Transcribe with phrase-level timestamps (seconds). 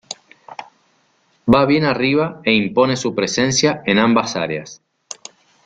[1.55, 4.81] Va bien arriba e impone su presencia en ambas áreas.